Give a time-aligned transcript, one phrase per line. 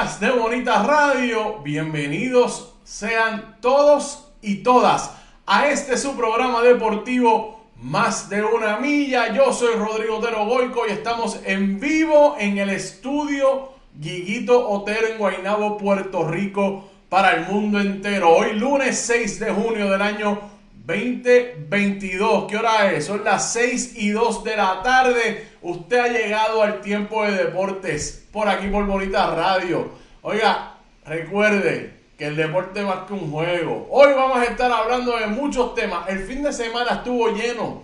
[0.00, 5.10] De Bonita Radio, bienvenidos sean todos y todas
[5.44, 9.34] a este su programa deportivo Más de una milla.
[9.34, 15.18] Yo soy Rodrigo Otero Goico y estamos en vivo en el estudio Guiguito Otero en
[15.18, 18.30] Guaynabo, Puerto Rico, para el mundo entero.
[18.30, 20.40] Hoy lunes 6 de junio del año
[20.86, 22.50] 2022.
[22.50, 23.06] ¿Qué hora es?
[23.06, 25.48] Son las 6 y 2 de la tarde.
[25.62, 29.90] Usted ha llegado al tiempo de deportes por aquí por Bonita Radio.
[30.22, 30.74] Oiga,
[31.04, 33.88] recuerde que el deporte más que un juego.
[33.90, 36.08] Hoy vamos a estar hablando de muchos temas.
[36.08, 37.82] El fin de semana estuvo lleno,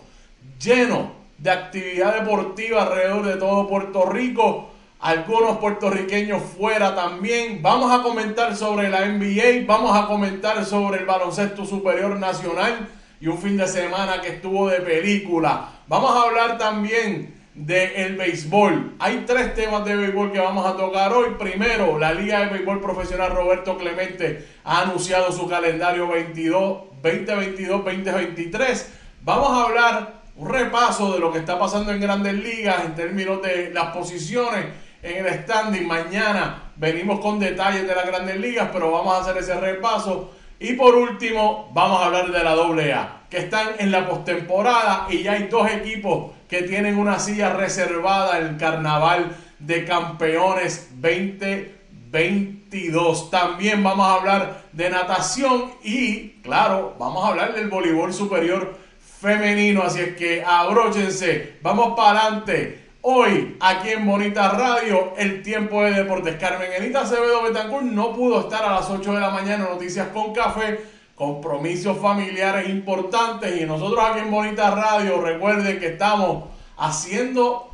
[0.60, 4.70] lleno de actividad deportiva alrededor de todo Puerto Rico.
[5.00, 7.60] Algunos puertorriqueños fuera también.
[7.60, 12.88] Vamos a comentar sobre la NBA, vamos a comentar sobre el baloncesto superior nacional
[13.20, 15.68] y un fin de semana que estuvo de película.
[15.86, 18.94] Vamos a hablar también del béisbol.
[18.98, 21.34] Hay tres temas de béisbol que vamos a tocar hoy.
[21.38, 28.86] Primero, la Liga de Béisbol Profesional Roberto Clemente ha anunciado su calendario 22, 2022-2023.
[29.22, 33.42] Vamos a hablar un repaso de lo que está pasando en grandes ligas en términos
[33.42, 34.66] de las posiciones
[35.02, 35.86] en el standing.
[35.86, 40.32] Mañana venimos con detalles de las grandes ligas, pero vamos a hacer ese repaso.
[40.58, 45.22] Y por último, vamos a hablar de la AA, que están en la postemporada y
[45.22, 53.30] ya hay dos equipos que tienen una silla reservada en el Carnaval de Campeones 2022.
[53.30, 58.78] También vamos a hablar de natación y, claro, vamos a hablar del voleibol superior
[59.20, 59.82] femenino.
[59.82, 62.85] Así es que abróchense, vamos para adelante.
[63.08, 66.34] Hoy, aquí en Bonita Radio, el tiempo de deportes.
[66.40, 70.34] Carmen Enita Acevedo Betancourt no pudo estar a las 8 de la mañana, Noticias con
[70.34, 70.80] Café
[71.14, 76.46] compromisos familiares importantes y nosotros aquí en Bonita Radio recuerden que estamos
[76.76, 77.70] haciendo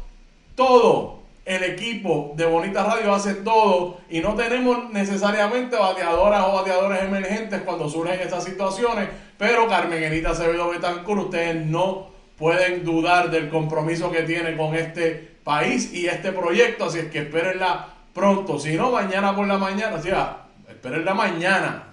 [0.54, 1.22] todo.
[1.47, 7.62] El equipo de Bonita Radio hace todo y no tenemos necesariamente bateadoras o bateadores emergentes
[7.62, 9.09] cuando surgen estas situaciones,
[9.39, 12.12] pero Carmen Enita Acevedo Betancourt, ustedes no
[12.42, 17.21] pueden dudar del compromiso que tiene con este país y este proyecto, así es que
[17.21, 21.92] espérenla pronto, si no mañana por la mañana, o sea, espérenla mañana,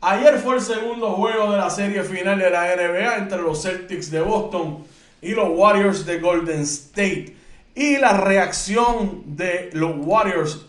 [0.00, 4.10] Ayer fue el segundo juego de la serie final de la NBA entre los Celtics
[4.10, 4.84] de Boston
[5.22, 7.34] y los Warriors de Golden State.
[7.74, 10.66] Y la reacción de los Warriors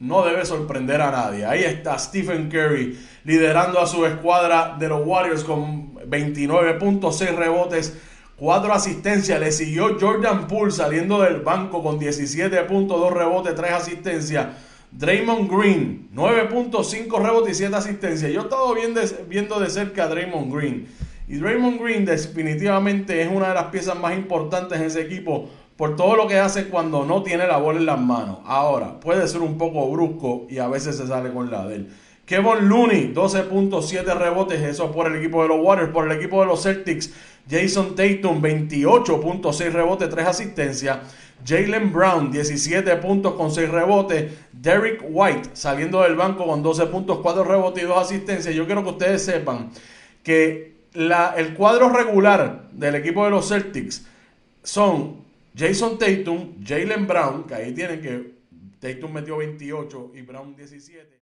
[0.00, 1.46] no debe sorprender a nadie.
[1.46, 7.96] Ahí está Stephen Curry liderando a su escuadra de los Warriors con 29.6 rebotes
[8.36, 9.40] 4 asistencias.
[9.40, 14.48] Le siguió Jordan Poole saliendo del banco con 17.2 rebotes, 3 asistencias.
[14.96, 18.30] Draymond Green, 9.5 rebotes y 7 asistencias.
[18.30, 18.74] Yo he estado
[19.28, 20.86] viendo de cerca a Draymond Green.
[21.26, 25.96] Y Draymond Green definitivamente es una de las piezas más importantes en ese equipo por
[25.96, 28.38] todo lo que hace cuando no tiene la bola en las manos.
[28.44, 31.88] Ahora, puede ser un poco brusco y a veces se sale con la de él.
[32.26, 36.46] Kevin Looney, 12.7 rebotes, eso por el equipo de los Warriors, por el equipo de
[36.46, 37.12] los Celtics.
[37.48, 40.98] Jason Tatum, 28.6 rebotes, 3 asistencias.
[41.46, 44.32] Jalen Brown, 17 puntos con 6 rebotes.
[44.52, 48.54] Derek White, saliendo del banco con 12 puntos, 4 rebotes y 2 asistencias.
[48.54, 49.70] Yo quiero que ustedes sepan
[50.22, 54.06] que la, el cuadro regular del equipo de los Celtics
[54.62, 55.24] son
[55.54, 58.32] Jason Tatum, Jalen Brown, que ahí tienen que
[58.80, 61.23] Tatum metió 28 y Brown 17.